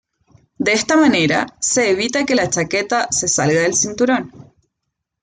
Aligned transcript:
De 0.57 0.73
esta 0.73 0.97
manera 0.97 1.45
se 1.59 1.91
evita 1.91 2.25
que 2.25 2.33
la 2.33 2.49
chaqueta 2.49 3.07
se 3.11 3.27
salga 3.27 3.59
del 3.61 3.75
cinturón. 3.75 4.33